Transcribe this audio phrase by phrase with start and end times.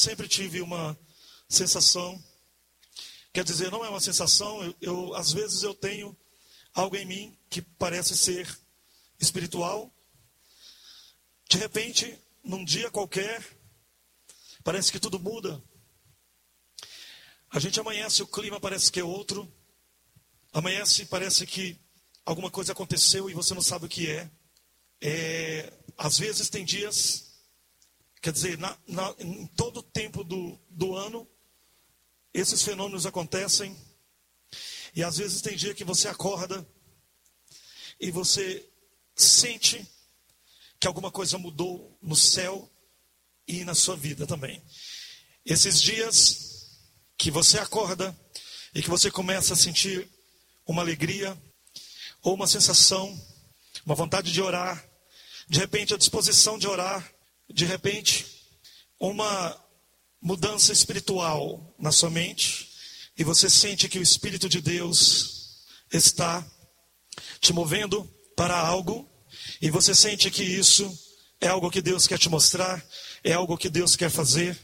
[0.00, 0.98] sempre tive uma
[1.48, 2.22] sensação,
[3.32, 6.16] quer dizer, não é uma sensação, eu, eu às vezes eu tenho
[6.72, 8.48] algo em mim que parece ser
[9.20, 9.94] espiritual.
[11.48, 13.44] De repente, num dia qualquer,
[14.64, 15.62] parece que tudo muda.
[17.50, 19.52] A gente amanhece, o clima parece que é outro.
[20.52, 21.78] Amanhece, parece que
[22.24, 24.30] alguma coisa aconteceu e você não sabe o que é.
[25.00, 27.29] é às vezes tem dias
[28.20, 31.26] Quer dizer, na, na, em todo o tempo do, do ano,
[32.34, 33.74] esses fenômenos acontecem.
[34.94, 36.66] E às vezes tem dia que você acorda
[37.98, 38.68] e você
[39.14, 39.86] sente
[40.78, 42.70] que alguma coisa mudou no céu
[43.46, 44.62] e na sua vida também.
[45.44, 46.68] Esses dias
[47.16, 48.16] que você acorda
[48.74, 50.08] e que você começa a sentir
[50.66, 51.36] uma alegria
[52.22, 53.18] ou uma sensação,
[53.84, 54.84] uma vontade de orar,
[55.48, 57.12] de repente a disposição de orar,
[57.52, 58.26] de repente,
[58.98, 59.56] uma
[60.20, 62.68] mudança espiritual na sua mente
[63.18, 66.46] e você sente que o Espírito de Deus está
[67.40, 68.04] te movendo
[68.36, 69.08] para algo
[69.60, 70.96] e você sente que isso
[71.40, 72.84] é algo que Deus quer te mostrar,
[73.24, 74.58] é algo que Deus quer fazer,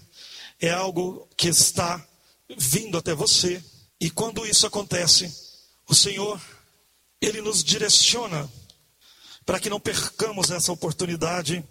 [0.61, 2.07] é algo que está
[2.57, 3.62] vindo até você.
[4.01, 5.33] E quando isso acontece,
[5.89, 6.41] o Senhor,
[7.20, 8.51] Ele nos direciona
[9.45, 11.64] para que não percamos essa oportunidade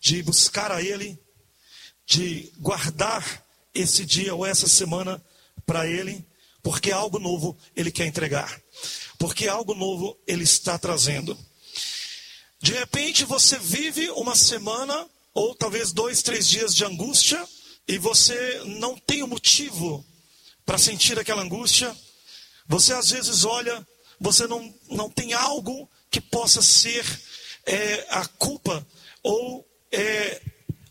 [0.00, 1.18] de buscar a Ele,
[2.06, 5.22] de guardar esse dia ou essa semana
[5.66, 6.24] para Ele,
[6.62, 8.60] porque algo novo Ele quer entregar,
[9.18, 11.38] porque algo novo Ele está trazendo.
[12.60, 17.46] De repente você vive uma semana, ou talvez dois, três dias de angústia,
[17.86, 20.04] e você não tem o um motivo
[20.66, 21.96] para sentir aquela angústia.
[22.66, 23.86] Você às vezes olha,
[24.20, 27.04] você não, não tem algo que possa ser
[27.64, 28.86] é, a culpa
[29.22, 30.40] ou é,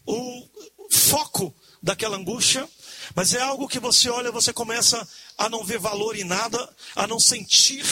[0.06, 0.47] o
[0.90, 2.68] foco daquela angústia,
[3.16, 7.07] mas é algo que você olha, você começa a não ver valor em nada, a
[7.07, 7.86] não sentir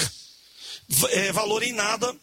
[1.12, 2.16] é, valor em nada.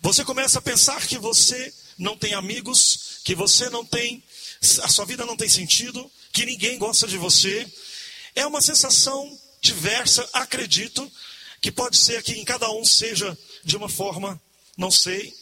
[0.00, 4.22] Você começa a pensar que você não tem amigos, que você não tem,
[4.82, 7.66] a sua vida não tem sentido, que ninguém gosta de você.
[8.34, 11.10] É uma sensação diversa, acredito,
[11.60, 14.40] que pode ser que em cada um seja de uma forma,
[14.76, 15.32] não sei.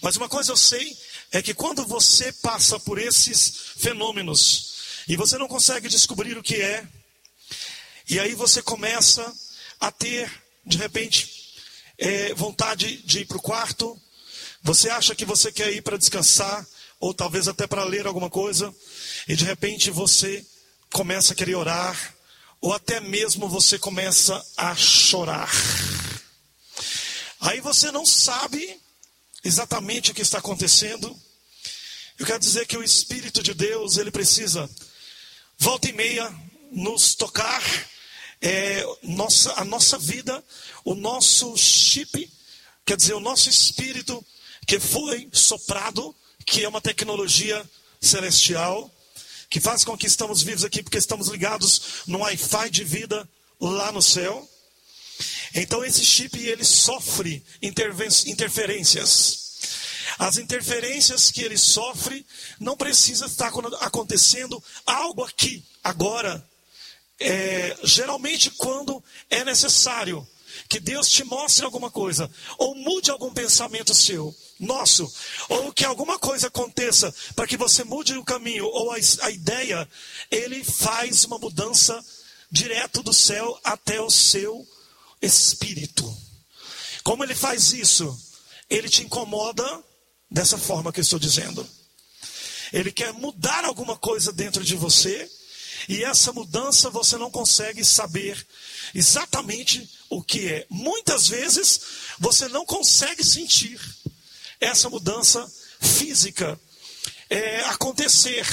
[0.00, 0.96] Mas uma coisa eu sei
[1.30, 6.56] é que quando você passa por esses fenômenos e você não consegue descobrir o que
[6.56, 6.86] é,
[8.08, 9.30] e aí você começa
[9.78, 10.30] a ter,
[10.64, 11.54] de repente,
[11.98, 14.00] é, vontade de ir para o quarto,
[14.62, 16.66] você acha que você quer ir para descansar,
[17.00, 18.74] ou talvez até para ler alguma coisa,
[19.28, 20.44] e de repente você
[20.92, 22.14] começa a querer orar,
[22.60, 25.50] ou até mesmo você começa a chorar.
[27.40, 28.80] Aí você não sabe
[29.48, 31.18] exatamente o que está acontecendo.
[32.18, 34.68] Eu quero dizer que o Espírito de Deus, ele precisa,
[35.58, 36.32] volta e meia,
[36.70, 37.62] nos tocar,
[38.40, 40.44] é, nossa, a nossa vida,
[40.84, 42.30] o nosso chip,
[42.84, 44.24] quer dizer, o nosso espírito
[44.66, 47.68] que foi soprado, que é uma tecnologia
[48.00, 48.90] celestial,
[49.48, 53.28] que faz com que estamos vivos aqui, porque estamos ligados no Wi-Fi de vida
[53.58, 54.48] lá no céu.
[55.54, 59.48] Então esse chip ele sofre interferências.
[60.18, 62.26] As interferências que ele sofre
[62.58, 66.44] não precisa estar acontecendo algo aqui agora.
[67.20, 70.26] É, geralmente quando é necessário
[70.68, 75.10] que Deus te mostre alguma coisa, ou mude algum pensamento seu, nosso,
[75.48, 79.88] ou que alguma coisa aconteça para que você mude o caminho, ou a, a ideia,
[80.30, 82.04] ele faz uma mudança
[82.50, 84.66] direto do céu até o seu
[85.20, 86.16] espírito.
[87.02, 88.18] Como ele faz isso?
[88.68, 89.82] Ele te incomoda
[90.30, 91.66] dessa forma que eu estou dizendo.
[92.72, 95.28] Ele quer mudar alguma coisa dentro de você,
[95.88, 98.46] e essa mudança você não consegue saber
[98.94, 100.66] exatamente o que é.
[100.68, 101.80] Muitas vezes
[102.18, 103.80] você não consegue sentir
[104.60, 105.50] essa mudança
[105.80, 106.60] física
[107.30, 108.46] é, acontecer.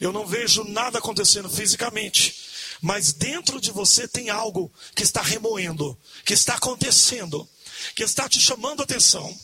[0.00, 2.34] Eu não vejo nada acontecendo fisicamente,
[2.80, 7.48] mas dentro de você tem algo que está remoendo, que está acontecendo,
[7.94, 9.36] que está te chamando a atenção.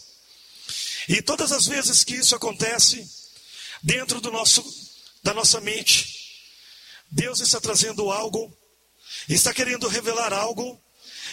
[1.09, 3.09] E todas as vezes que isso acontece
[3.83, 4.65] dentro do nosso,
[5.23, 6.25] da nossa mente,
[7.11, 8.53] Deus está trazendo algo,
[9.29, 10.81] está querendo revelar algo,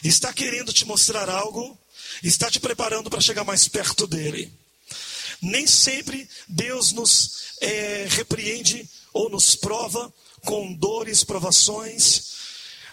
[0.03, 1.77] está querendo te mostrar algo,
[2.21, 4.51] está te preparando para chegar mais perto dele.
[5.41, 10.13] Nem sempre Deus nos é, repreende ou nos prova
[10.45, 12.31] com dores, provações.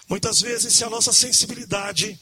[0.08, 2.18] Muitas vezes, se a nossa sensibilidade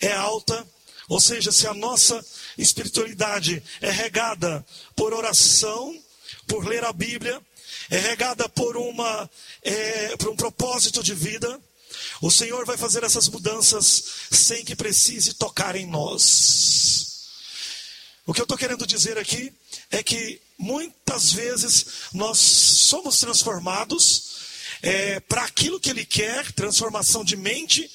[0.00, 0.66] é alta,
[1.08, 2.24] ou seja, se a nossa
[2.58, 4.64] espiritualidade é regada
[4.94, 6.02] por oração,
[6.46, 7.40] por ler a Bíblia,
[7.90, 9.30] é regada por, uma,
[9.62, 11.60] é, por um propósito de vida,
[12.20, 17.06] o Senhor vai fazer essas mudanças sem que precise tocar em nós.
[18.26, 19.52] O que eu estou querendo dizer aqui
[19.90, 24.25] é que muitas vezes nós somos transformados
[24.86, 27.90] é, para aquilo que Ele quer transformação de mente,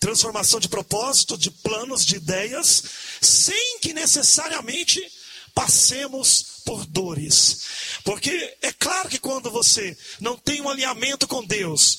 [0.00, 2.82] transformação de propósito, de planos, de ideias,
[3.20, 5.00] sem que necessariamente
[5.54, 7.60] passemos por dores.
[8.02, 11.98] Porque é claro que quando você não tem um alinhamento com Deus,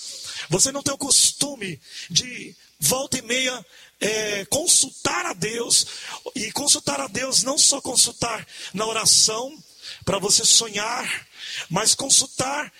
[0.49, 1.79] você não tem o costume
[2.09, 3.63] de volta e meia
[4.01, 5.85] é, consultar a Deus,
[6.33, 9.55] e consultar a Deus não só consultar na oração,
[10.03, 11.27] para você sonhar,
[11.69, 12.73] mas consultar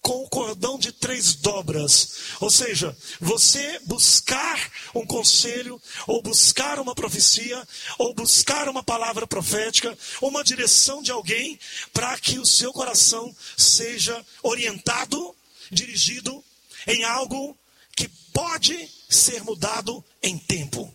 [0.00, 2.36] com o cordão de três dobras.
[2.40, 7.66] Ou seja, você buscar um conselho, ou buscar uma profecia,
[7.98, 11.58] ou buscar uma palavra profética, uma direção de alguém,
[11.92, 15.34] para que o seu coração seja orientado,
[15.70, 16.42] dirigido
[16.86, 17.56] em algo
[17.94, 20.92] que pode ser mudado em tempo.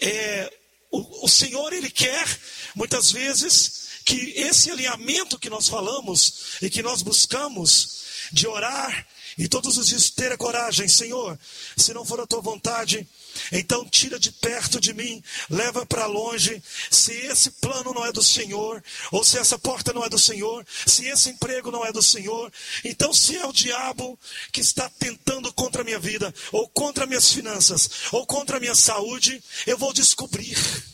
[0.00, 0.52] É,
[0.90, 2.26] o, o Senhor, Ele quer,
[2.74, 8.02] muitas vezes, que esse alinhamento que nós falamos e que nós buscamos
[8.32, 9.06] de orar
[9.38, 11.38] e todos os dias ter a coragem, Senhor,
[11.76, 13.06] se não for a tua vontade,
[13.50, 16.62] então tira de perto de mim, leva para longe.
[16.90, 20.66] Se esse plano não é do Senhor, ou se essa porta não é do Senhor,
[20.86, 22.52] se esse emprego não é do Senhor,
[22.84, 24.18] então se é o diabo
[24.52, 28.74] que está tentando contra a minha vida, ou contra minhas finanças, ou contra a minha
[28.74, 30.91] saúde, eu vou descobrir.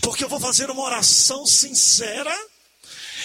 [0.00, 2.34] Porque eu vou fazer uma oração sincera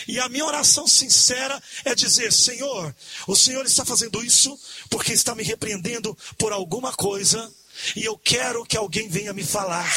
[0.08, 2.96] e a minha oração sincera é dizer: Senhor,
[3.28, 4.58] o Senhor está fazendo isso
[4.90, 7.52] porque está me repreendendo por alguma coisa
[7.96, 9.90] e eu quero que alguém venha me falar.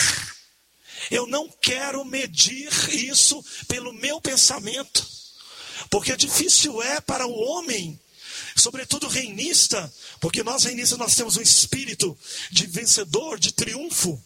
[1.11, 5.05] Eu não quero medir isso pelo meu pensamento,
[5.91, 7.99] porque difícil é para o homem,
[8.55, 12.17] sobretudo reinista, porque nós reinistas nós temos um espírito
[12.51, 14.23] de vencedor, de triunfo.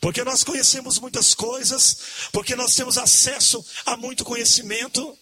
[0.00, 1.96] Porque nós conhecemos muitas coisas,
[2.32, 5.16] porque nós temos acesso a muito conhecimento.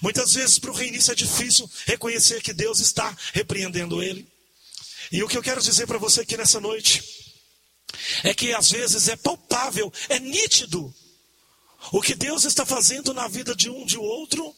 [0.00, 4.26] Muitas vezes para o reinista é difícil reconhecer que Deus está repreendendo ele.
[5.12, 7.02] E o que eu quero dizer para você aqui nessa noite
[8.24, 10.92] é que às vezes é palpável, é nítido
[11.92, 14.54] o que Deus está fazendo na vida de um de outro,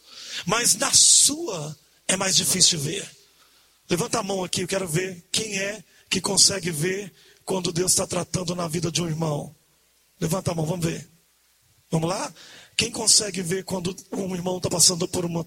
[0.47, 1.77] mas na sua
[2.07, 3.09] é mais difícil ver.
[3.89, 7.13] Levanta a mão aqui, eu quero ver quem é que consegue ver
[7.49, 9.57] quando Deus está tratando na vida de um irmão.
[10.21, 11.09] Levanta a mão, vamos ver.
[11.91, 12.31] Vamos lá?
[12.77, 15.47] Quem consegue ver quando um irmão está passando por uma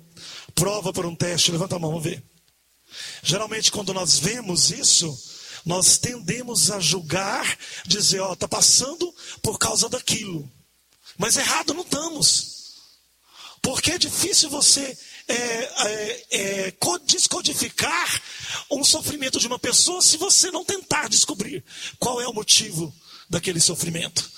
[0.56, 1.52] prova, por um teste?
[1.52, 2.24] Levanta a mão, vamos ver.
[3.22, 5.16] Geralmente, quando nós vemos isso,
[5.64, 7.56] nós tendemos a julgar,
[7.86, 10.52] dizer, ó, está passando por causa daquilo.
[11.20, 12.80] Mas errado não estamos.
[13.62, 14.98] Porque é difícil você
[15.28, 16.74] é, é, é,
[17.06, 18.22] descodificar
[18.70, 21.64] um sofrimento de uma pessoa se você não tentar descobrir
[22.00, 22.94] qual é o motivo
[23.30, 24.30] daquele sofrimento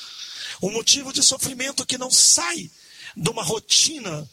[0.63, 2.71] um motivo de sofrimento que não sai
[3.15, 4.27] de uma rotina,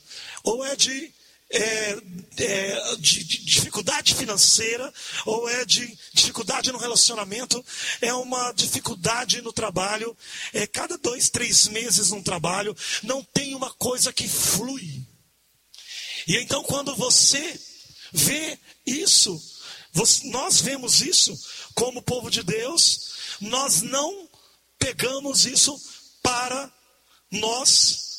[0.45, 1.13] ou é de,
[1.51, 1.99] é,
[2.39, 4.93] é, de, de dificuldade financeira,
[5.27, 7.65] ou é de dificuldade no relacionamento,
[8.01, 10.17] é uma dificuldade no trabalho,
[10.53, 15.00] é cada dois, três meses num trabalho, não tem uma coisa que flui.
[16.27, 17.61] E então, quando você
[18.13, 19.41] vê isso,
[20.25, 21.39] nós vemos isso
[21.75, 23.11] como povo de Deus,
[23.41, 24.29] nós não
[24.79, 25.81] pegamos isso
[26.23, 26.73] para
[27.31, 28.11] nós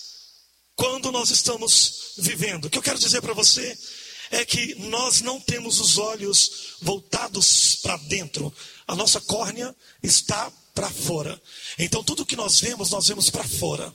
[0.76, 2.66] quando nós estamos vivendo.
[2.66, 3.78] O que eu quero dizer para você
[4.32, 8.54] é que nós não temos os olhos voltados para dentro.
[8.88, 11.40] A nossa córnea está para fora.
[11.78, 13.94] Então tudo que nós vemos, nós vemos para fora.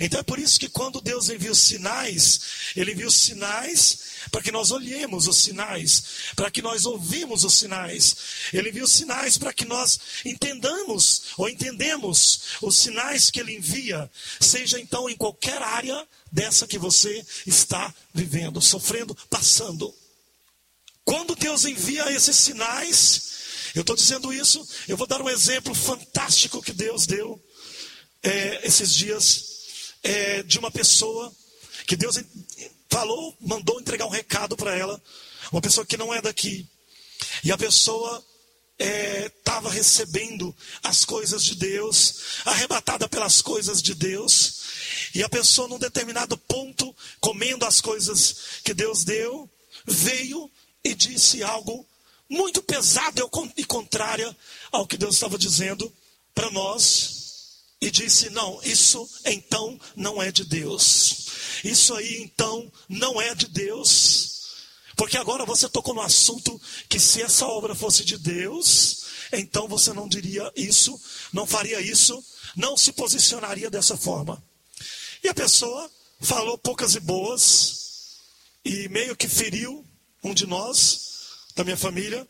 [0.00, 2.40] Então é por isso que quando Deus envia os sinais,
[2.74, 3.98] Ele envia os sinais
[4.30, 6.02] para que nós olhemos os sinais,
[6.34, 8.16] para que nós ouvimos os sinais.
[8.52, 14.10] Ele envia os sinais para que nós entendamos ou entendemos os sinais que Ele envia,
[14.40, 19.94] seja então em qualquer área dessa que você está vivendo, sofrendo, passando.
[21.04, 23.22] Quando Deus envia esses sinais,
[23.74, 27.42] eu estou dizendo isso, eu vou dar um exemplo fantástico que Deus deu
[28.22, 29.53] é, esses dias
[30.04, 31.32] é, de uma pessoa
[31.86, 32.20] que Deus
[32.88, 35.02] falou, mandou entregar um recado para ela,
[35.50, 36.68] uma pessoa que não é daqui.
[37.42, 38.24] E a pessoa
[38.78, 44.60] estava é, recebendo as coisas de Deus, arrebatada pelas coisas de Deus,
[45.14, 49.50] e a pessoa, num determinado ponto, comendo as coisas que Deus deu,
[49.86, 50.50] veio
[50.82, 51.86] e disse algo
[52.28, 54.36] muito pesado e contrária
[54.72, 55.92] ao que Deus estava dizendo
[56.34, 57.23] para nós
[57.84, 61.26] e disse: Não, isso então não é de Deus.
[61.62, 64.32] Isso aí então não é de Deus.
[64.96, 69.92] Porque agora você tocou no assunto que se essa obra fosse de Deus, então você
[69.92, 70.98] não diria isso,
[71.30, 72.24] não faria isso,
[72.56, 74.42] não se posicionaria dessa forma.
[75.22, 78.20] E a pessoa falou poucas e boas,
[78.64, 79.84] e meio que feriu
[80.22, 81.00] um de nós,
[81.54, 82.26] da minha família,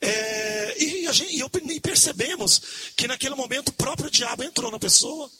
[0.00, 2.60] é, e, gente, e, percebemos
[2.96, 5.30] que naquele momento o próprio diabo entrou na pessoa.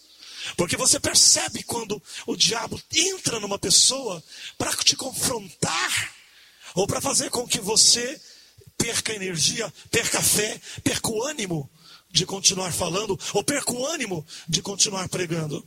[0.57, 4.23] Porque você percebe quando o diabo entra numa pessoa
[4.57, 6.15] para te confrontar,
[6.75, 8.21] ou para fazer com que você
[8.79, 11.69] perca energia, perca fé, perca o ânimo
[12.11, 15.67] de continuar falando, ou perca o ânimo de continuar pregando.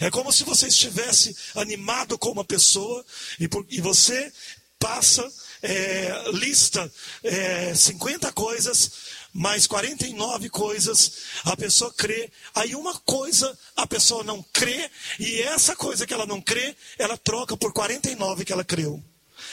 [0.00, 3.04] É como se você estivesse animado com uma pessoa
[3.38, 4.32] e, por, e você
[4.78, 5.30] passa,
[5.62, 6.90] é, lista
[7.22, 8.90] é, 50 coisas,
[9.32, 11.12] mais 49 coisas,
[11.44, 16.26] a pessoa crê, aí uma coisa a pessoa não crê, e essa coisa que ela
[16.26, 19.02] não crê, ela troca por 49 que ela creu.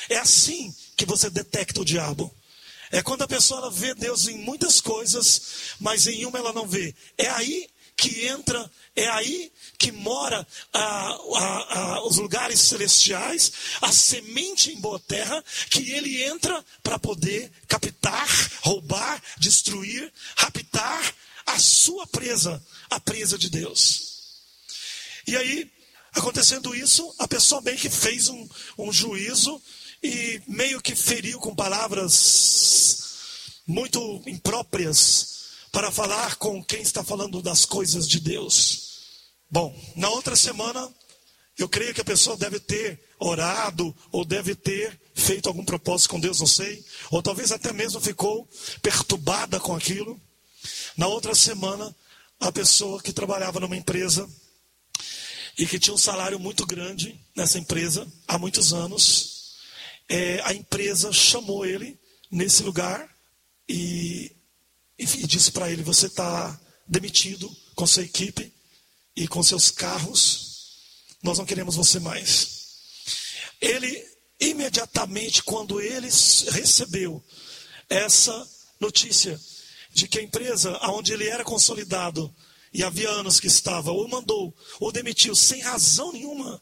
[0.09, 2.33] É assim que você detecta o diabo.
[2.89, 6.95] É quando a pessoa vê Deus em muitas coisas, mas em uma ela não vê.
[7.17, 7.67] É aí
[7.98, 10.48] que entra, é aí que mora
[12.06, 13.51] os lugares celestiais,
[13.82, 18.27] a semente em boa terra, que ele entra para poder captar,
[18.62, 21.16] roubar, destruir, raptar
[21.48, 24.08] a sua presa, a presa de Deus.
[25.25, 25.72] E aí,
[26.13, 29.62] acontecendo isso, a pessoa bem que fez um, um juízo
[30.04, 33.06] e meio que feriu com palavras
[33.66, 35.37] muito impróprias
[35.71, 38.88] para falar com quem está falando das coisas de Deus.
[39.50, 40.93] Bom, na outra semana,
[41.57, 46.19] eu creio que a pessoa deve ter orado ou deve ter feito algum propósito com
[46.19, 48.47] Deus, não sei, ou talvez até mesmo ficou
[48.81, 50.19] perturbada com aquilo.
[50.95, 51.95] Na outra semana,
[52.39, 54.29] a pessoa que trabalhava numa empresa
[55.57, 59.55] e que tinha um salário muito grande nessa empresa há muitos anos,
[60.07, 63.09] é, a empresa chamou ele nesse lugar
[63.67, 64.31] e,
[64.98, 68.54] e disse para ele: Você está demitido com sua equipe
[69.16, 70.77] e com seus carros,
[71.22, 72.58] nós não queremos você mais.
[73.60, 74.06] Ele,
[74.39, 76.08] imediatamente, quando ele
[76.51, 77.24] recebeu
[77.89, 78.48] essa
[78.80, 79.39] notícia
[79.92, 82.34] de que a empresa onde ele era consolidado,
[82.74, 86.62] e havia anos que estava, ou mandou, ou demitiu, sem razão nenhuma,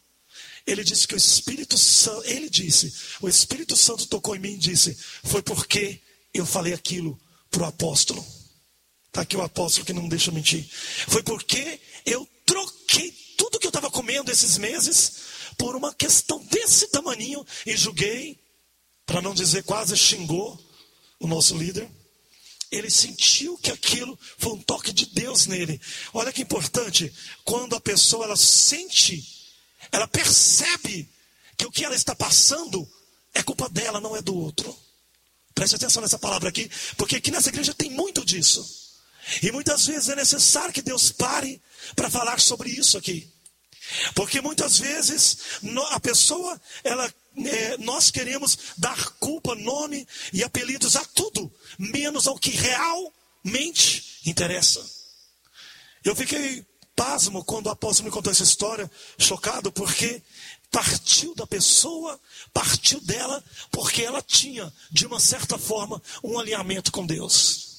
[0.65, 4.57] ele disse que o Espírito Santo, ele disse, o Espírito Santo tocou em mim e
[4.57, 6.01] disse, foi porque
[6.33, 7.19] eu falei aquilo
[7.55, 8.25] para o apóstolo.
[9.07, 10.67] Está aqui o apóstolo que não deixa mentir.
[11.07, 15.13] Foi porque eu troquei tudo que eu estava comendo esses meses
[15.57, 18.37] por uma questão desse tamaninho e julguei,
[19.05, 20.59] para não dizer quase xingou
[21.17, 21.89] o nosso líder.
[22.69, 25.79] Ele sentiu que aquilo foi um toque de Deus nele.
[26.13, 27.13] Olha que importante,
[27.45, 29.33] quando a pessoa ela sente
[29.91, 31.09] ela percebe
[31.57, 32.85] que o que ela está passando
[33.33, 34.75] é culpa dela, não é do outro.
[35.55, 38.83] Preste atenção nessa palavra aqui, porque aqui nessa igreja tem muito disso.
[39.41, 41.61] E muitas vezes é necessário que Deus pare
[41.95, 43.33] para falar sobre isso aqui.
[44.13, 45.37] Porque muitas vezes
[45.91, 52.37] a pessoa, ela, é, nós queremos dar culpa, nome e apelidos a tudo, menos ao
[52.37, 54.83] que realmente interessa.
[56.03, 60.21] Eu fiquei pasmo quando o apóstolo me contou essa história, chocado, porque
[60.75, 62.19] partiu da pessoa,
[62.53, 63.41] partiu dela,
[63.71, 67.74] porque ela tinha, de uma certa forma, um alinhamento com Deus.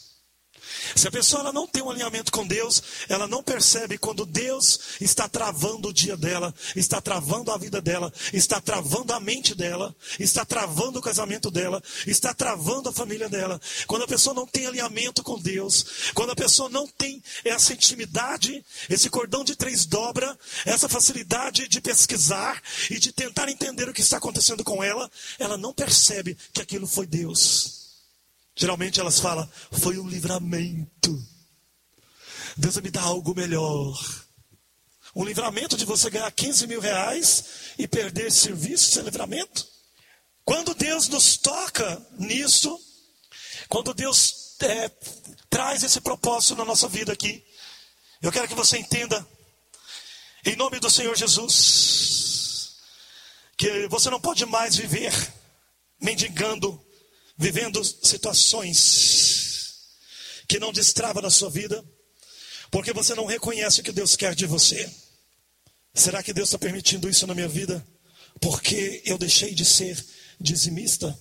[0.94, 5.28] Se a pessoa não tem um alinhamento com Deus, ela não percebe quando Deus está
[5.28, 10.44] travando o dia dela, está travando a vida dela, está travando a mente dela, está
[10.44, 13.61] travando o casamento dela, está travando a família dela.
[13.87, 18.64] Quando a pessoa não tem alinhamento com Deus, quando a pessoa não tem essa intimidade,
[18.88, 24.00] esse cordão de três dobra, essa facilidade de pesquisar e de tentar entender o que
[24.00, 27.86] está acontecendo com ela, ela não percebe que aquilo foi Deus.
[28.57, 31.23] Geralmente elas falam, foi um livramento.
[32.57, 34.25] Deus vai me dar algo melhor.
[35.15, 37.45] Um livramento de você ganhar 15 mil reais
[37.79, 39.69] e perder serviço, isso é livramento?
[40.43, 42.81] Quando Deus nos toca nisso,
[43.69, 44.89] quando Deus é,
[45.51, 47.45] traz esse propósito na nossa vida aqui,
[48.23, 49.27] eu quero que você entenda,
[50.47, 52.77] em nome do Senhor Jesus,
[53.57, 55.13] que você não pode mais viver
[56.01, 56.83] mendigando
[57.37, 59.37] vivendo situações
[60.49, 61.85] que não destrava na sua vida,
[62.71, 64.90] porque você não reconhece o que Deus quer de você.
[65.95, 67.87] Será que Deus está permitindo isso na minha vida?
[68.40, 70.05] Porque eu deixei de ser
[70.40, 71.19] dizimista?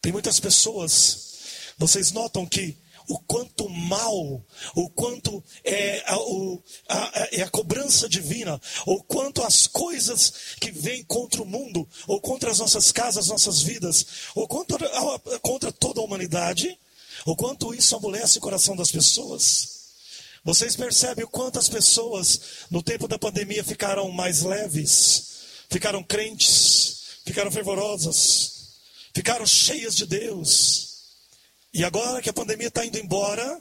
[0.00, 2.76] Tem muitas pessoas, vocês notam que
[3.08, 4.44] o quanto mal,
[4.74, 10.70] o quanto é a, o, a, é a cobrança divina, o quanto as coisas que
[10.70, 14.88] vêm contra o mundo, ou contra as nossas casas, nossas vidas, ou contra,
[15.40, 16.78] contra toda a humanidade,
[17.26, 19.82] o quanto isso amolece o coração das pessoas.
[20.44, 22.40] Vocês percebem o quanto as pessoas
[22.70, 25.24] no tempo da pandemia ficaram mais leves,
[25.70, 28.72] ficaram crentes, ficaram fervorosas,
[29.14, 30.91] ficaram cheias de Deus.
[31.72, 33.60] E agora que a pandemia está indo embora,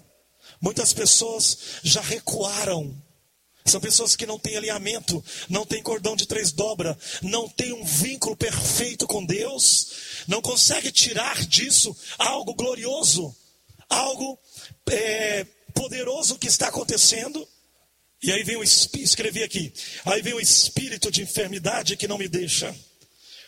[0.60, 3.02] muitas pessoas já recuaram.
[3.66, 7.86] São pessoas que não têm alinhamento, não têm cordão de três dobra, não têm um
[7.86, 13.34] vínculo perfeito com Deus, não consegue tirar disso algo glorioso,
[13.88, 14.38] algo
[14.90, 17.48] é, poderoso que está acontecendo.
[18.22, 19.74] E aí vem o escrevi aqui,
[20.06, 22.76] aí vem o espírito de enfermidade que não me deixa.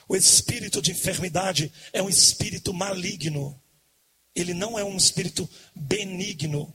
[0.07, 3.59] O espírito de enfermidade é um espírito maligno.
[4.35, 6.73] Ele não é um espírito benigno.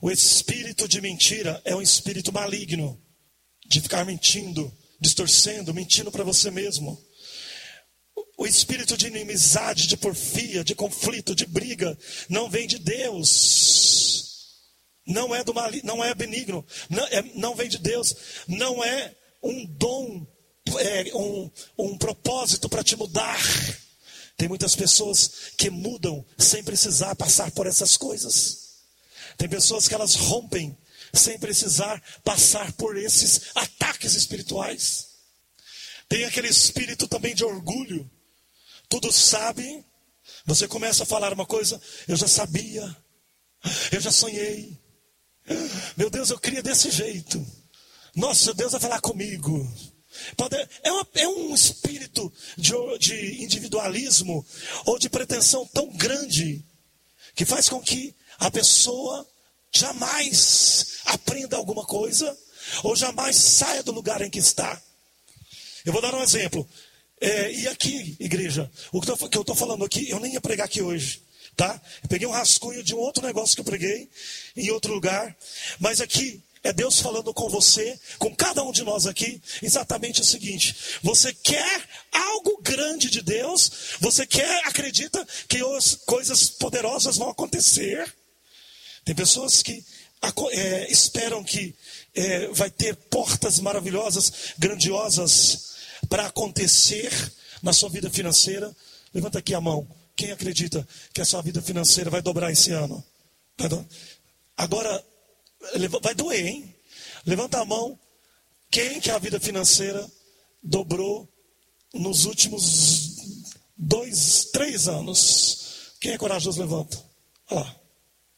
[0.00, 3.00] O espírito de mentira é um espírito maligno,
[3.66, 7.00] de ficar mentindo, distorcendo, mentindo para você mesmo.
[8.36, 11.96] O espírito de inimizade, de porfia, de conflito, de briga,
[12.28, 14.22] não vem de Deus.
[15.06, 18.14] Não é do mal, não é benigno, não, é, não vem de Deus,
[18.46, 20.26] não é um dom,
[20.78, 23.40] é um, um propósito para te mudar.
[24.36, 28.62] Tem muitas pessoas que mudam sem precisar passar por essas coisas.
[29.36, 30.76] Tem pessoas que elas rompem
[31.12, 35.08] sem precisar passar por esses ataques espirituais.
[36.08, 38.10] Tem aquele espírito também de orgulho.
[38.88, 39.84] Tudo sabe.
[40.44, 42.96] Você começa a falar uma coisa, eu já sabia,
[43.92, 44.78] eu já sonhei.
[45.96, 47.44] Meu Deus, eu queria desse jeito.
[48.14, 49.72] Nossa, Deus vai falar comigo.
[50.36, 54.44] Pode, é, uma, é, um espírito de, de individualismo
[54.86, 56.64] ou de pretensão tão grande
[57.34, 59.26] que faz com que a pessoa
[59.72, 62.36] jamais aprenda alguma coisa
[62.82, 64.80] ou jamais saia do lugar em que está.
[65.84, 66.68] Eu vou dar um exemplo.
[67.20, 70.82] É, e aqui, igreja, o que, eu estou falando aqui, eu nem ia pregar aqui
[70.82, 71.22] hoje.
[71.56, 71.80] Tá?
[72.08, 74.08] Peguei um rascunho de um outro negócio que eu preguei
[74.56, 75.36] em outro lugar,
[75.78, 80.24] mas aqui é Deus falando com você, com cada um de nós aqui, exatamente o
[80.24, 87.28] seguinte: você quer algo grande de Deus, você quer, acredita que as coisas poderosas vão
[87.28, 88.14] acontecer.
[89.04, 89.84] Tem pessoas que
[90.52, 91.74] é, esperam que
[92.14, 95.72] é, vai ter portas maravilhosas, grandiosas
[96.08, 97.10] para acontecer
[97.60, 98.74] na sua vida financeira.
[99.12, 99.88] Levanta aqui a mão.
[100.14, 103.02] Quem acredita que a sua vida financeira vai dobrar esse ano?
[104.56, 105.04] Agora,
[106.02, 106.74] Vai doer, hein?
[107.24, 107.98] Levanta a mão.
[108.70, 110.10] Quem que a vida financeira
[110.62, 111.28] dobrou
[111.94, 113.16] nos últimos
[113.76, 115.92] dois, três anos?
[116.00, 116.98] Quem é corajoso, levanta.
[117.50, 117.76] Olha lá.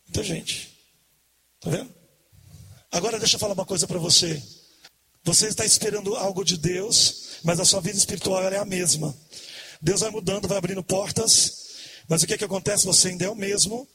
[0.07, 0.77] Muita gente.
[1.61, 1.95] Tá vendo?
[2.93, 4.43] Agora deixa eu falar uma coisa para você.
[5.25, 9.17] Você está esperando algo de Deus, mas a sua vida espiritual é a mesma.
[9.81, 11.65] Deus vai mudando, vai abrindo portas,
[12.09, 12.85] mas o que, que acontece?
[12.85, 13.89] Você ainda é o mesmo.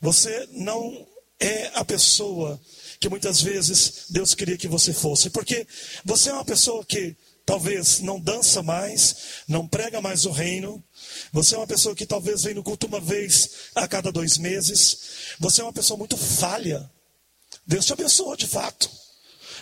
[0.00, 1.06] Você não
[1.38, 2.60] é a pessoa
[2.98, 5.30] que muitas vezes Deus queria que você fosse.
[5.30, 5.66] Porque
[6.04, 10.82] você é uma pessoa que talvez não dança mais, não prega mais o reino.
[11.32, 14.98] Você é uma pessoa que talvez vem no culto uma vez a cada dois meses.
[15.38, 16.90] Você é uma pessoa muito falha.
[17.66, 18.90] Deus te abençoou de fato.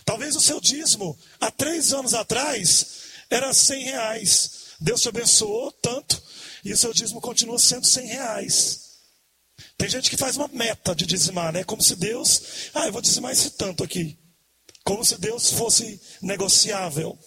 [0.05, 2.87] Talvez o seu dízimo, há três anos atrás,
[3.31, 4.51] era cem reais.
[4.81, 6.23] Deus te abençoou tanto
[6.65, 8.94] e o seu dízimo continua sendo cem reais.
[9.77, 11.65] Tem gente que faz uma meta de dizimar, né?
[11.65, 12.43] Como se Deus,
[12.75, 14.19] ah, eu vou dizimar esse tanto aqui.
[14.85, 17.19] Como se Deus fosse negociável.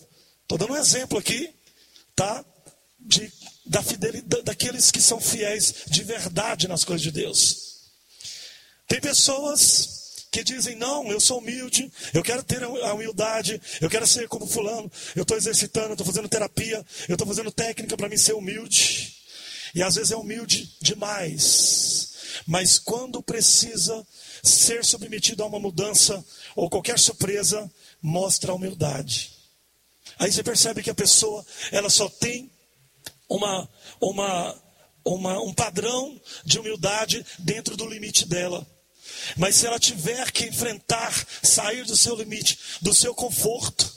[0.43, 1.53] Estou dando um exemplo aqui,
[2.15, 2.45] tá?
[2.99, 3.31] De,
[3.65, 7.67] da fidelidade, daqueles que são fiéis de verdade nas coisas de Deus.
[8.87, 14.07] Tem pessoas que dizem: Não, eu sou humilde, eu quero ter a humildade, eu quero
[14.07, 18.17] ser como Fulano, eu estou exercitando, estou fazendo terapia, eu estou fazendo técnica para mim
[18.17, 19.15] ser humilde.
[19.75, 22.16] E às vezes é humilde demais.
[22.45, 24.05] Mas quando precisa
[24.43, 26.23] ser submetido a uma mudança
[26.55, 27.69] ou qualquer surpresa,
[28.01, 29.31] mostra humildade.
[30.19, 32.51] Aí você percebe que a pessoa, ela só tem
[33.29, 33.69] uma,
[34.01, 34.63] uma,
[35.05, 38.65] uma, um padrão de humildade dentro do limite dela.
[39.35, 41.13] Mas se ela tiver que enfrentar,
[41.43, 43.91] sair do seu limite, do seu conforto,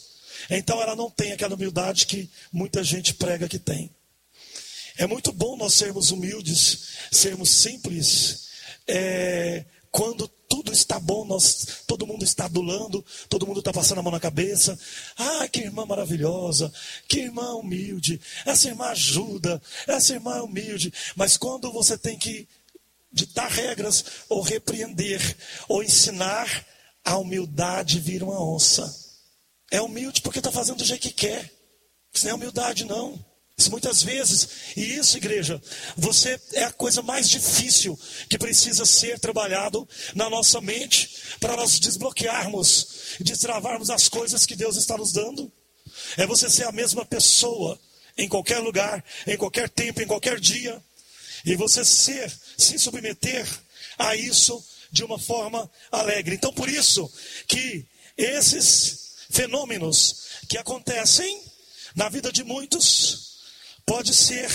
[0.48, 3.94] então ela não tem aquela humildade que muita gente prega que tem.
[4.96, 8.48] É muito bom nós sermos humildes, sermos simples,
[8.86, 14.02] é, quando tudo está bom, nós, todo mundo está adulando, todo mundo está passando a
[14.02, 14.78] mão na cabeça.
[15.16, 16.72] Ah, que irmã maravilhosa,
[17.08, 20.92] que irmã humilde, essa irmã ajuda, essa irmã é humilde.
[21.16, 22.48] Mas quando você tem que
[23.12, 25.36] ditar regras ou repreender
[25.68, 26.66] ou ensinar,
[27.04, 28.94] a humildade vira uma onça.
[29.70, 31.50] É humilde porque está fazendo do jeito que quer.
[32.12, 33.24] Isso não é humildade, não.
[33.68, 35.60] Muitas vezes, e isso, igreja,
[35.96, 41.78] você é a coisa mais difícil que precisa ser trabalhado na nossa mente para nós
[41.78, 45.50] desbloquearmos, destravarmos as coisas que Deus está nos dando.
[46.16, 47.78] É você ser a mesma pessoa
[48.16, 50.82] em qualquer lugar, em qualquer tempo, em qualquer dia,
[51.44, 53.46] e você ser, se submeter
[53.98, 56.34] a isso de uma forma alegre.
[56.34, 57.10] Então, por isso
[57.46, 61.42] que esses fenômenos que acontecem
[61.94, 63.29] na vida de muitos,
[63.90, 64.48] pode ser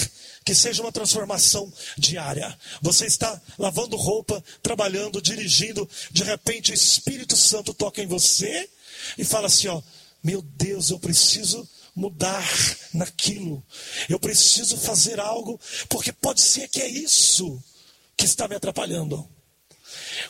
[0.45, 2.57] que seja uma transformação diária.
[2.81, 8.69] Você está lavando roupa, trabalhando, dirigindo, de repente o Espírito Santo toca em você
[9.17, 9.81] e fala assim: ó,
[10.23, 12.47] meu Deus, eu preciso mudar
[12.93, 13.61] naquilo.
[14.07, 17.61] Eu preciso fazer algo, porque pode ser que é isso
[18.15, 19.34] que está me atrapalhando.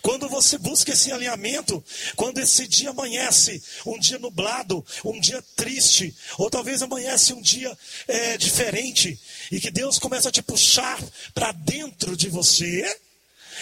[0.01, 1.83] Quando você busca esse alinhamento,
[2.15, 7.75] quando esse dia amanhece, um dia nublado, um dia triste, ou talvez amanhece um dia
[8.07, 9.19] é, diferente,
[9.51, 11.01] e que Deus começa a te puxar
[11.33, 12.99] para dentro de você,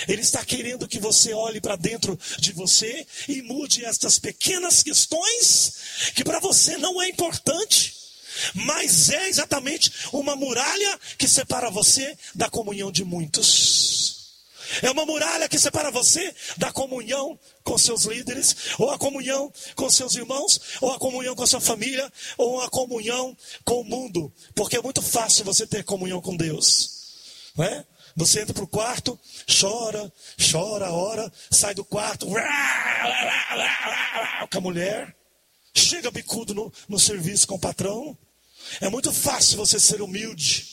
[0.07, 5.73] Ele está querendo que você olhe para dentro de você e mude estas pequenas questões
[6.15, 7.93] que para você não é importante,
[8.53, 14.02] mas é exatamente uma muralha que separa você da comunhão de muitos.
[14.81, 19.89] É uma muralha que separa você da comunhão com seus líderes, ou a comunhão com
[19.89, 24.33] seus irmãos, ou a comunhão com sua família, ou a comunhão com o mundo.
[24.55, 27.51] Porque é muito fácil você ter comunhão com Deus.
[27.55, 27.85] Não é?
[28.15, 30.11] Você entra para o quarto, chora,
[30.51, 32.27] chora, ora, sai do quarto,
[34.51, 35.15] com a mulher,
[35.73, 38.15] chega bicudo no, no serviço com o patrão.
[38.79, 40.67] É muito fácil você ser humilde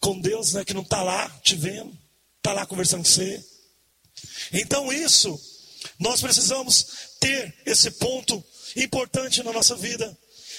[0.00, 1.98] com Deus, né, que não está lá te vendo
[2.48, 3.44] está lá conversando com você.
[4.54, 5.38] Então, isso,
[5.98, 6.86] nós precisamos
[7.20, 8.42] ter esse ponto
[8.74, 10.16] importante na nossa vida.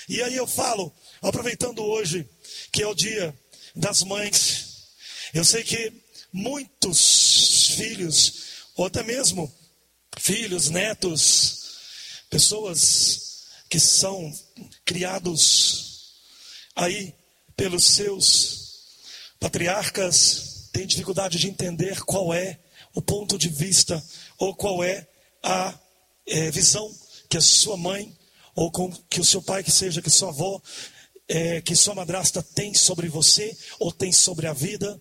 [0.08, 2.30] E aí eu falo, aproveitando hoje,
[2.72, 3.36] que é o dia
[3.76, 4.90] das mães,
[5.34, 5.92] eu sei que
[6.32, 8.34] muitos filhos,
[8.76, 9.52] ou até mesmo
[10.16, 11.58] filhos, netos,
[12.30, 14.32] pessoas que são
[14.86, 16.14] criados
[16.76, 17.16] aí
[17.56, 18.60] pelos seus
[19.40, 22.60] patriarcas, tem dificuldade de entender qual é
[22.94, 24.04] o ponto de vista
[24.38, 25.08] ou qual é
[25.44, 25.78] a
[26.28, 26.94] é, visão
[27.28, 28.16] que a sua mãe
[28.56, 30.62] ou com, que o seu pai, que seja, que sua avó,
[31.28, 35.00] é, que sua madrasta tem sobre você ou tem sobre a vida.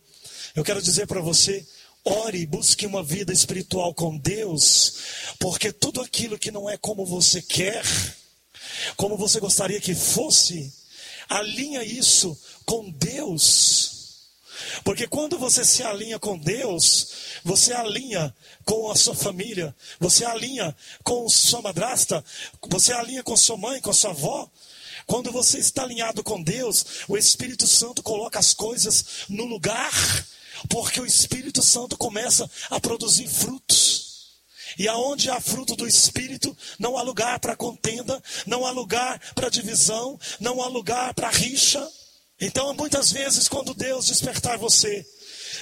[0.55, 1.67] Eu quero dizer para você,
[2.05, 4.95] ore, busque uma vida espiritual com Deus,
[5.39, 7.83] porque tudo aquilo que não é como você quer,
[8.97, 10.73] como você gostaria que fosse,
[11.29, 13.98] alinha isso com Deus.
[14.85, 17.09] Porque quando você se alinha com Deus,
[17.45, 22.25] você alinha com a sua família, você alinha com sua madrasta,
[22.69, 24.51] você alinha com sua mãe, com sua avó.
[25.07, 29.93] Quando você está alinhado com Deus, o Espírito Santo coloca as coisas no lugar,
[30.69, 34.09] porque o Espírito Santo começa a produzir frutos.
[34.79, 39.49] E aonde há fruto do Espírito, não há lugar para contenda, não há lugar para
[39.49, 41.91] divisão, não há lugar para rixa.
[42.41, 45.05] Então, muitas vezes, quando Deus despertar você,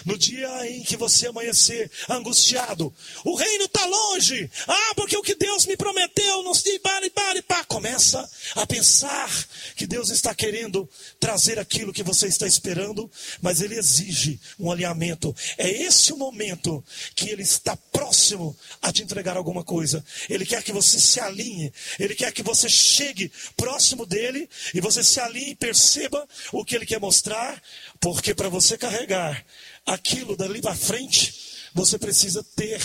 [0.04, 2.92] no dia em que você amanhecer angustiado,
[3.24, 4.50] o reino está longe.
[4.66, 7.64] Ah, porque o que Deus me prometeu, não se pare, pare, pá.
[7.64, 9.30] Começa a pensar
[9.74, 15.34] que Deus está querendo trazer aquilo que você está esperando, mas Ele exige um alinhamento.
[15.58, 20.04] É esse o momento que Ele está próximo a te entregar alguma coisa.
[20.28, 25.02] Ele quer que você se alinhe, Ele quer que você chegue próximo dele e você
[25.02, 27.60] se alinhe e perceba o que Ele quer mostrar,
[28.00, 29.44] porque para você carregar
[29.86, 31.34] aquilo dali para frente,
[31.72, 32.82] você precisa ter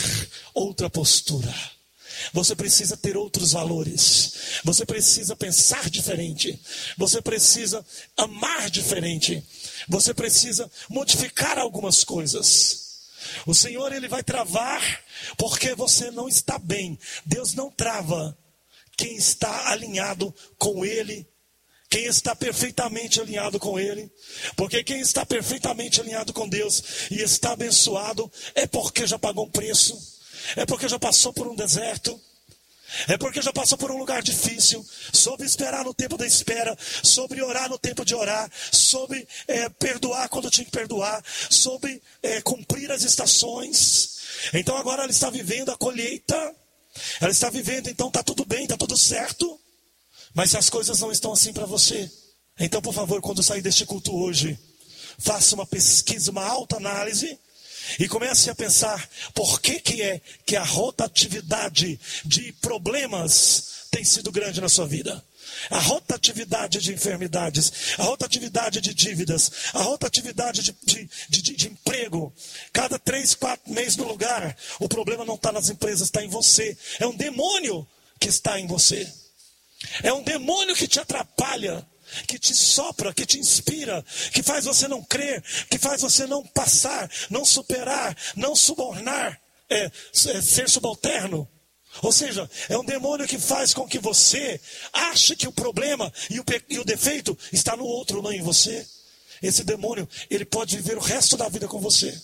[0.53, 1.53] outra postura.
[2.33, 4.33] Você precisa ter outros valores.
[4.63, 6.59] Você precisa pensar diferente.
[6.97, 7.83] Você precisa
[8.15, 9.43] amar diferente.
[9.87, 12.81] Você precisa modificar algumas coisas.
[13.45, 15.03] O Senhor ele vai travar
[15.37, 16.99] porque você não está bem.
[17.25, 18.37] Deus não trava
[18.97, 21.27] quem está alinhado com ele
[21.91, 24.09] quem está perfeitamente alinhado com Ele,
[24.55, 29.51] porque quem está perfeitamente alinhado com Deus e está abençoado é porque já pagou um
[29.51, 30.01] preço,
[30.55, 32.17] é porque já passou por um deserto,
[33.09, 37.41] é porque já passou por um lugar difícil, soube esperar no tempo da espera, soube
[37.41, 42.89] orar no tempo de orar, soube é, perdoar quando tinha que perdoar, soube é, cumprir
[42.89, 44.21] as estações.
[44.53, 46.55] Então agora ela está vivendo a colheita,
[47.19, 49.60] ela está vivendo, então está tudo bem, está tudo certo.
[50.33, 52.09] Mas se as coisas não estão assim para você,
[52.59, 54.57] então, por favor, quando sair deste culto hoje,
[55.17, 57.37] faça uma pesquisa, uma alta análise
[57.99, 64.31] E comece a pensar por que, que é que a rotatividade de problemas tem sido
[64.31, 65.23] grande na sua vida.
[65.69, 72.33] A rotatividade de enfermidades, a rotatividade de dívidas, a rotatividade de, de, de, de emprego.
[72.71, 74.55] Cada três, quatro meses no lugar.
[74.79, 76.77] O problema não está nas empresas, está em você.
[76.99, 77.85] É um demônio
[78.19, 79.11] que está em você.
[80.03, 81.85] É um demônio que te atrapalha
[82.27, 86.43] que te sopra, que te inspira, que faz você não crer, que faz você não
[86.43, 89.39] passar, não superar, não subornar,
[89.69, 91.47] é, é, ser subalterno.
[92.01, 94.59] Ou seja, é um demônio que faz com que você
[94.93, 98.85] ache que o problema e o, e o defeito está no outro, não em você.
[99.41, 102.17] Esse demônio, ele pode viver o resto da vida com você.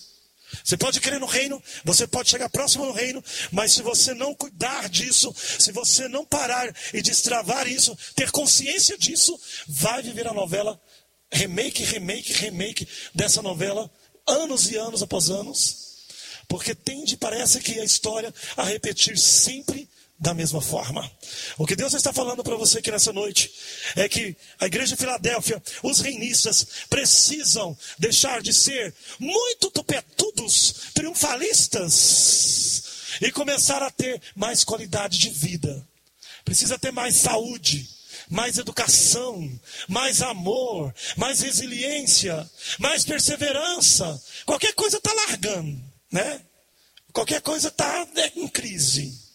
[0.64, 4.34] Você pode crer no reino, você pode chegar próximo no reino, mas se você não
[4.34, 10.32] cuidar disso, se você não parar e destravar isso, ter consciência disso, vai viver a
[10.32, 10.80] novela
[11.30, 13.90] remake, remake, remake dessa novela,
[14.26, 15.88] anos e anos após anos,
[16.46, 21.08] porque tende, parece que a história a repetir sempre da mesma forma.
[21.56, 23.52] O que Deus está falando para você aqui nessa noite
[23.94, 32.82] é que a igreja de Filadélfia, os reinistas, precisam deixar de ser muito tupetudos, triunfalistas
[33.20, 35.86] e começar a ter mais qualidade de vida.
[36.44, 37.88] Precisa ter mais saúde,
[38.28, 39.48] mais educação,
[39.86, 44.20] mais amor, mais resiliência, mais perseverança.
[44.44, 46.40] Qualquer coisa está largando, né?
[47.12, 49.27] Qualquer coisa está né, em crise.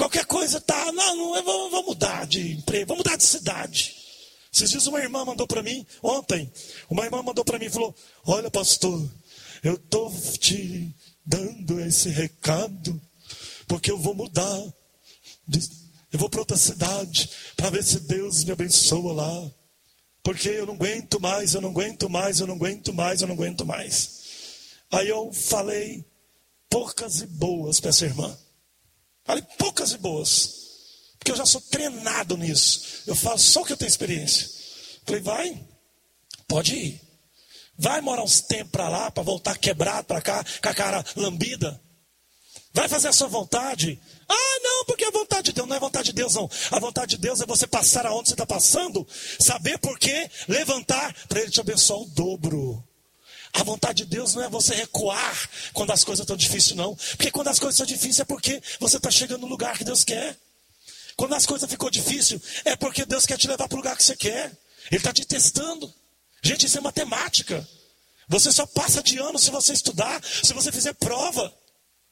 [0.00, 3.94] Qualquer coisa tá, não, não vou mudar de emprego, vou mudar de cidade.
[4.50, 6.50] Esses dias uma irmã mandou para mim, ontem,
[6.88, 9.06] uma irmã mandou para mim e falou: Olha, pastor,
[9.62, 10.90] eu estou te
[11.22, 12.98] dando esse recado,
[13.68, 14.58] porque eu vou mudar.
[16.10, 19.50] Eu vou para outra cidade para ver se Deus me abençoa lá.
[20.22, 23.34] Porque eu não aguento mais, eu não aguento mais, eu não aguento mais, eu não
[23.34, 24.22] aguento mais.
[24.90, 26.02] Aí eu falei
[26.70, 28.34] poucas e boas para essa irmã.
[29.30, 30.50] Falei poucas e boas.
[31.16, 33.04] Porque eu já sou treinado nisso.
[33.06, 34.50] Eu faço só o que eu tenho experiência.
[35.06, 35.66] Falei, vai,
[36.48, 37.00] pode ir.
[37.78, 41.80] Vai morar uns tempos para lá, para voltar quebrado para cá, com a cara lambida.
[42.74, 44.00] Vai fazer a sua vontade.
[44.28, 46.50] Ah, não, porque a vontade de Deus não é vontade de Deus, não.
[46.72, 49.06] A vontade de Deus é você passar aonde você está passando,
[49.38, 52.84] saber por quê, levantar, para Ele te abençoar o dobro.
[53.52, 56.94] A vontade de Deus não é você recuar quando as coisas estão difíceis, não.
[56.94, 60.04] Porque quando as coisas estão difíceis é porque você está chegando no lugar que Deus
[60.04, 60.36] quer.
[61.16, 64.04] Quando as coisas ficou difícil, é porque Deus quer te levar para o lugar que
[64.04, 64.46] você quer.
[64.90, 65.92] Ele está te testando.
[66.42, 67.66] Gente, isso é matemática.
[68.28, 71.52] Você só passa de ano se você estudar, se você fizer prova.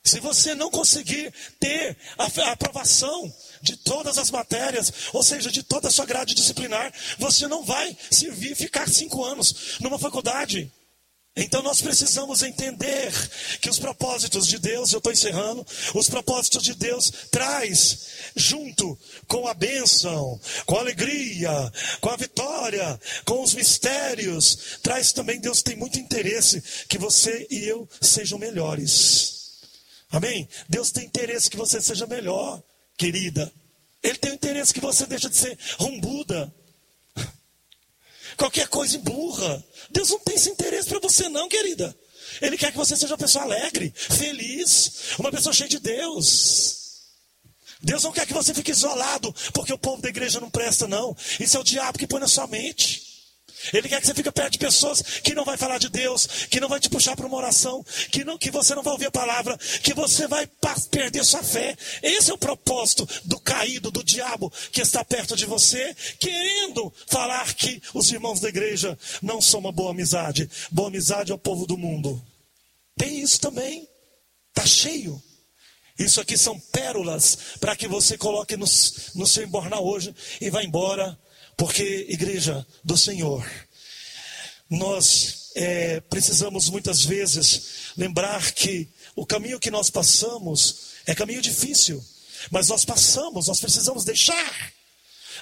[0.05, 5.89] Se você não conseguir ter a aprovação de todas as matérias, ou seja, de toda
[5.89, 10.73] a sua grade disciplinar, você não vai servir ficar cinco anos numa faculdade.
[11.41, 13.13] Então nós precisamos entender
[13.61, 18.99] que os propósitos de Deus, eu estou encerrando, os propósitos de Deus traz junto
[19.29, 25.63] com a bênção, com a alegria, com a vitória, com os mistérios, traz também Deus
[25.63, 29.61] tem muito interesse que você e eu sejam melhores.
[30.11, 30.49] Amém?
[30.69, 32.61] Deus tem interesse que você seja melhor,
[32.97, 33.53] querida.
[34.03, 36.53] Ele tem interesse que você deixe de ser rumbuda.
[38.39, 39.63] Qualquer coisa emburra.
[39.91, 41.95] Deus não tem esse interesse para você, não, querida.
[42.41, 46.77] Ele quer que você seja uma pessoa alegre, feliz, uma pessoa cheia de Deus.
[47.83, 51.17] Deus não quer que você fique isolado, porque o povo da igreja não presta, não.
[51.41, 53.08] Isso é o diabo que põe na sua mente.
[53.73, 56.61] Ele quer que você fique perto de pessoas que não vai falar de Deus, que
[56.61, 59.11] não vai te puxar para uma oração, que, não, que você não vai ouvir a
[59.11, 60.49] palavra, que você vai
[60.91, 61.77] perder sua fé.
[62.03, 67.55] Esse é o propósito do caído, do diabo que está perto de você, querendo falar
[67.55, 70.49] que os irmãos da igreja não são uma boa amizade.
[70.71, 72.23] Boa amizade é o povo do mundo.
[72.97, 73.89] Tem isso também.
[74.51, 75.23] Está cheio.
[75.99, 78.67] Isso aqui são pérolas para que você coloque no,
[79.15, 81.19] no seu embornal hoje e vá embora
[81.59, 83.45] porque, igreja do Senhor,
[84.71, 92.03] nós é, precisamos muitas vezes lembrar que o caminho que nós passamos é caminho difícil,
[92.49, 94.73] mas nós passamos, nós precisamos deixar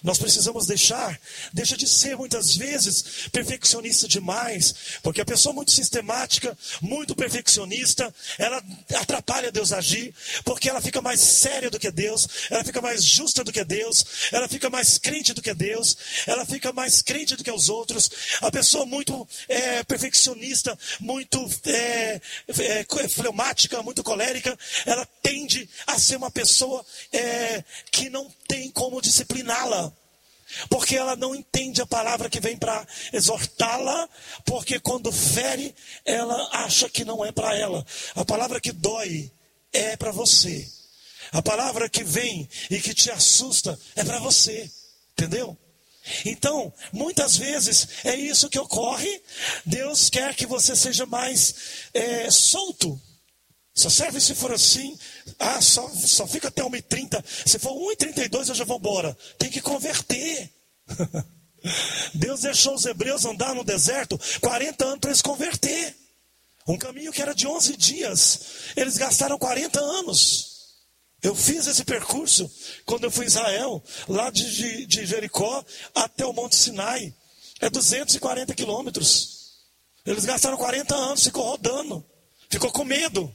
[0.03, 1.19] nós precisamos deixar,
[1.53, 8.63] deixa de ser muitas vezes perfeccionista demais, porque a pessoa muito sistemática, muito perfeccionista, ela
[8.95, 13.43] atrapalha Deus agir, porque ela fica mais séria do que Deus, ela fica mais justa
[13.43, 17.45] do que Deus, ela fica mais crente do que Deus, ela fica mais crente do
[17.45, 18.11] que os outros.
[18.41, 26.17] A pessoa muito é, perfeccionista, muito é, é, fleumática, muito colérica, ela tende a ser
[26.17, 29.93] uma pessoa é, que não tem como discipliná-la.
[30.69, 34.09] Porque ela não entende a palavra que vem para exortá-la,
[34.45, 37.85] porque quando fere, ela acha que não é para ela.
[38.15, 39.31] A palavra que dói
[39.73, 40.69] é para você.
[41.33, 44.71] A palavra que vem e que te assusta é para você.
[45.13, 45.57] Entendeu?
[46.25, 49.23] Então, muitas vezes é isso que ocorre.
[49.65, 53.01] Deus quer que você seja mais é, solto.
[53.77, 54.99] Só serve se for assim.
[55.39, 57.23] Ah, só, só fica até 1h30.
[57.45, 59.17] Se for 1h32 eu já vou embora.
[59.39, 60.51] Tem que converter.
[62.15, 65.95] Deus deixou os hebreus andar no deserto 40 anos para eles converter.
[66.67, 68.41] Um caminho que era de 11 dias.
[68.75, 70.57] Eles gastaram 40 anos.
[71.23, 72.51] Eu fiz esse percurso
[72.87, 75.63] quando eu fui a Israel, lá de, de, de Jericó
[75.95, 77.15] até o Monte Sinai.
[77.61, 79.53] É 240 quilômetros.
[80.05, 82.05] Eles gastaram 40 anos, ficou rodando,
[82.49, 83.35] ficou com medo.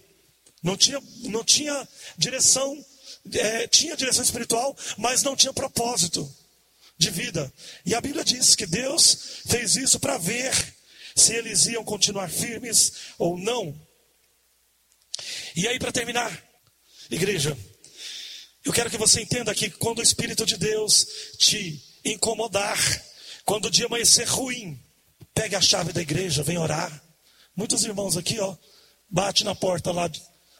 [0.62, 2.86] Não tinha, não tinha direção,
[3.34, 6.32] é, tinha direção espiritual, mas não tinha propósito
[6.98, 7.52] de vida.
[7.86, 10.54] E a Bíblia diz que Deus fez isso para ver
[11.16, 13.76] se eles iam continuar firmes ou não.
[15.56, 16.32] E aí, para terminar,
[17.10, 17.58] igreja,
[18.64, 22.78] eu quero que você entenda que quando o Espírito de Deus te incomodar,
[23.44, 24.80] quando o dia amanhecer ruim,
[25.34, 27.04] pegue a chave da igreja, vem orar.
[27.56, 28.56] Muitos irmãos aqui, ó,
[29.10, 30.10] bate na porta lá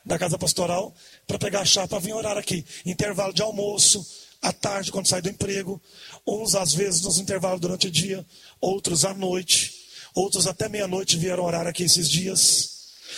[0.06, 0.94] da casa pastoral
[1.28, 2.66] para pegar a chave para vir orar aqui.
[2.86, 4.06] Intervalo de almoço,
[4.42, 5.82] à tarde quando sai do emprego,
[6.26, 8.26] uns às vezes nos intervalos durante o dia,
[8.60, 9.74] outros à noite,
[10.16, 12.72] outros até meia-noite vieram orar aqui esses dias.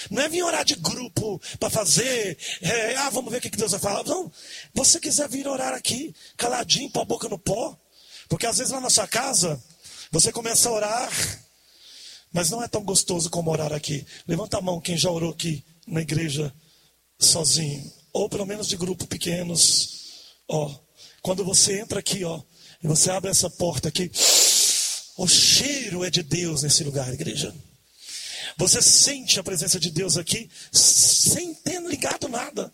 [0.09, 3.71] Não é vir orar de grupo para fazer, é, ah, vamos ver o que Deus
[3.71, 4.03] vai falar.
[4.03, 4.31] Não,
[4.73, 7.77] você quiser vir orar aqui, caladinho, com a boca no pó,
[8.27, 9.61] porque às vezes lá na sua casa,
[10.11, 11.11] você começa a orar,
[12.33, 14.05] mas não é tão gostoso como orar aqui.
[14.27, 16.53] Levanta a mão quem já orou aqui na igreja
[17.23, 19.89] sozinho, ou pelo menos de grupo pequenos.
[20.47, 20.73] Ó,
[21.21, 22.41] quando você entra aqui, ó,
[22.83, 24.11] e você abre essa porta aqui,
[25.17, 27.53] o cheiro é de Deus nesse lugar, igreja.
[28.57, 32.73] Você sente a presença de Deus aqui sem ter ligado nada.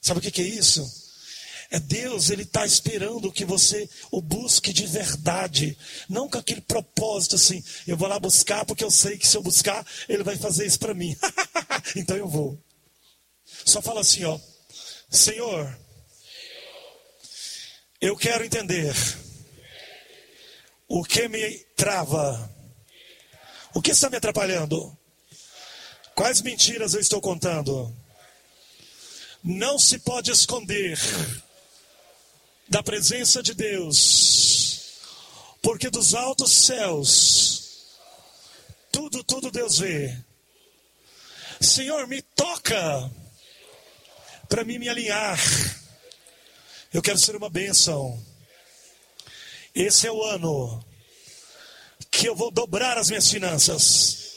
[0.00, 0.88] Sabe o que, é isso?
[1.70, 5.76] É Deus, Ele está esperando que você o busque de verdade,
[6.08, 9.42] não com aquele propósito assim, eu vou lá buscar porque eu sei que se eu
[9.42, 11.16] buscar, Ele vai fazer isso para mim.
[11.96, 12.56] então eu vou.
[13.66, 14.38] Só fala assim, ó,
[15.10, 15.76] Senhor,
[18.00, 18.94] eu quero entender
[20.86, 22.48] o que me trava,
[23.74, 24.96] o que está me atrapalhando.
[26.14, 27.92] Quais mentiras eu estou contando?
[29.42, 30.96] Não se pode esconder
[32.68, 35.00] da presença de Deus,
[35.60, 37.96] porque dos altos céus,
[38.92, 40.16] tudo, tudo Deus vê.
[41.60, 43.10] Senhor, me toca
[44.48, 45.38] para mim me alinhar.
[46.92, 48.24] Eu quero ser uma bênção.
[49.74, 50.84] Esse é o ano
[52.10, 54.36] que eu vou dobrar as minhas finanças.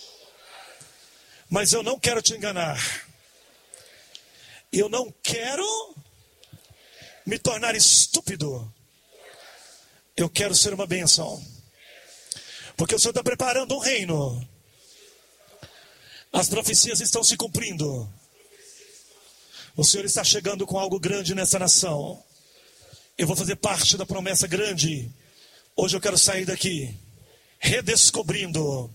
[1.49, 2.77] Mas eu não quero te enganar.
[4.71, 5.65] Eu não quero
[7.25, 8.71] me tornar estúpido.
[10.15, 11.41] Eu quero ser uma bênção.
[12.75, 14.47] Porque o Senhor está preparando um reino.
[16.31, 18.11] As profecias estão se cumprindo.
[19.79, 22.21] O Senhor está chegando com algo grande nessa nação.
[23.17, 25.09] Eu vou fazer parte da promessa grande.
[25.73, 26.93] Hoje eu quero sair daqui
[27.59, 28.93] redescobrindo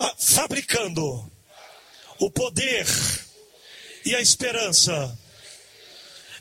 [0.00, 1.30] ah, fabricando
[2.18, 2.84] o poder
[4.04, 5.16] e a esperança.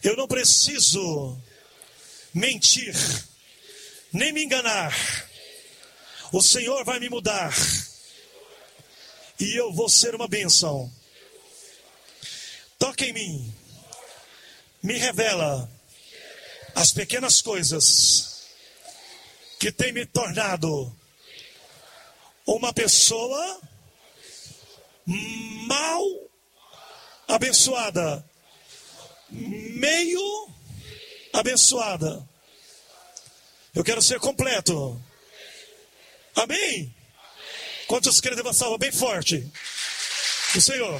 [0.01, 1.39] Eu não preciso
[2.33, 2.95] mentir,
[4.11, 4.97] nem me enganar.
[6.31, 7.55] O Senhor vai me mudar.
[9.39, 10.91] E eu vou ser uma bênção.
[12.81, 13.53] Toca em mim.
[14.81, 15.69] Me revela
[16.73, 18.47] as pequenas coisas
[19.59, 20.91] que tem me tornado
[22.43, 23.61] uma pessoa
[25.05, 26.03] mal
[27.27, 28.27] abençoada,
[29.29, 30.49] meio
[31.33, 32.27] abençoada.
[33.75, 34.99] Eu quero ser completo.
[36.35, 36.95] Amém?
[37.85, 39.47] Quantos querem levar salva bem forte?
[40.55, 40.99] O Senhor.